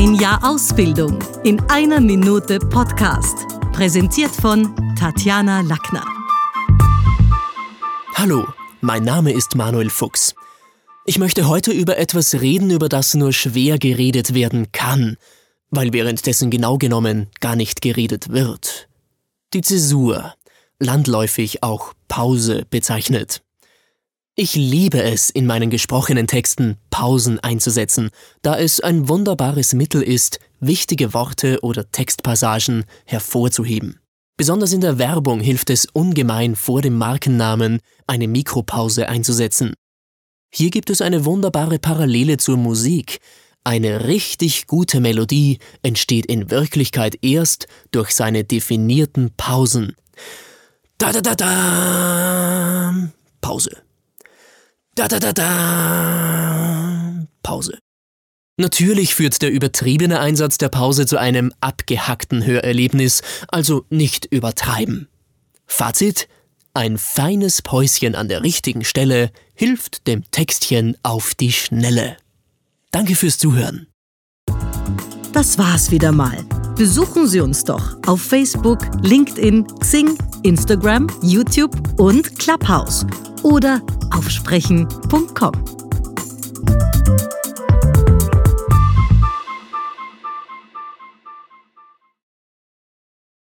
Ein 0.00 0.14
Jahr 0.14 0.48
Ausbildung 0.48 1.18
in 1.42 1.58
einer 1.68 2.00
Minute 2.00 2.60
Podcast. 2.60 3.36
Präsentiert 3.72 4.30
von 4.30 4.72
Tatjana 4.96 5.62
Lackner. 5.62 6.04
Hallo, 8.14 8.46
mein 8.80 9.02
Name 9.02 9.32
ist 9.32 9.56
Manuel 9.56 9.90
Fuchs. 9.90 10.36
Ich 11.04 11.18
möchte 11.18 11.48
heute 11.48 11.72
über 11.72 11.98
etwas 11.98 12.40
reden, 12.40 12.70
über 12.70 12.88
das 12.88 13.14
nur 13.14 13.32
schwer 13.32 13.80
geredet 13.80 14.34
werden 14.34 14.70
kann, 14.70 15.16
weil 15.70 15.92
währenddessen 15.92 16.48
genau 16.48 16.78
genommen 16.78 17.26
gar 17.40 17.56
nicht 17.56 17.82
geredet 17.82 18.28
wird. 18.28 18.88
Die 19.52 19.62
Zäsur, 19.62 20.32
landläufig 20.78 21.64
auch 21.64 21.92
Pause 22.06 22.64
bezeichnet. 22.70 23.42
Ich 24.40 24.54
liebe 24.54 25.02
es, 25.02 25.30
in 25.30 25.46
meinen 25.46 25.68
gesprochenen 25.68 26.28
Texten 26.28 26.76
Pausen 26.90 27.40
einzusetzen, 27.40 28.10
da 28.40 28.56
es 28.56 28.78
ein 28.78 29.08
wunderbares 29.08 29.72
Mittel 29.72 30.00
ist, 30.00 30.38
wichtige 30.60 31.12
Worte 31.12 31.58
oder 31.62 31.90
Textpassagen 31.90 32.84
hervorzuheben. 33.04 33.98
Besonders 34.36 34.72
in 34.72 34.80
der 34.80 34.96
Werbung 34.96 35.40
hilft 35.40 35.70
es 35.70 35.86
ungemein, 35.86 36.54
vor 36.54 36.82
dem 36.82 36.96
Markennamen 36.96 37.80
eine 38.06 38.28
Mikropause 38.28 39.08
einzusetzen. 39.08 39.74
Hier 40.54 40.70
gibt 40.70 40.90
es 40.90 41.02
eine 41.02 41.24
wunderbare 41.24 41.80
Parallele 41.80 42.36
zur 42.36 42.58
Musik. 42.58 43.18
Eine 43.64 44.06
richtig 44.06 44.68
gute 44.68 45.00
Melodie 45.00 45.58
entsteht 45.82 46.26
in 46.26 46.48
Wirklichkeit 46.48 47.18
erst 47.22 47.66
durch 47.90 48.12
seine 48.12 48.44
definierten 48.44 49.32
Pausen. 49.36 49.96
Da 50.96 51.10
da 51.10 51.22
da 51.22 51.34
da. 51.34 53.08
Pause. 53.40 53.87
Da 54.98 55.06
da 55.06 55.20
da 55.20 55.32
da. 55.32 57.26
Pause. 57.44 57.78
Natürlich 58.56 59.14
führt 59.14 59.40
der 59.42 59.52
übertriebene 59.52 60.18
Einsatz 60.18 60.58
der 60.58 60.70
Pause 60.70 61.06
zu 61.06 61.18
einem 61.18 61.52
abgehackten 61.60 62.44
Hörerlebnis, 62.44 63.22
also 63.46 63.84
nicht 63.90 64.24
übertreiben. 64.24 65.06
Fazit: 65.66 66.26
Ein 66.74 66.98
feines 66.98 67.62
Päuschen 67.62 68.16
an 68.16 68.26
der 68.26 68.42
richtigen 68.42 68.82
Stelle 68.82 69.30
hilft 69.54 70.08
dem 70.08 70.28
Textchen 70.32 70.96
auf 71.04 71.36
die 71.36 71.52
Schnelle. 71.52 72.16
Danke 72.90 73.14
fürs 73.14 73.38
Zuhören. 73.38 73.86
Das 75.32 75.58
war's 75.58 75.92
wieder 75.92 76.10
mal. 76.10 76.44
Besuchen 76.74 77.28
Sie 77.28 77.38
uns 77.38 77.62
doch 77.62 77.96
auf 78.04 78.20
Facebook, 78.20 78.80
LinkedIn, 79.02 79.64
Xing, 79.78 80.18
Instagram, 80.42 81.06
YouTube 81.22 82.00
und 82.00 82.36
Clubhouse 82.40 83.06
oder 83.44 83.80
auf 84.10 84.30
sprechen.com. 84.30 85.87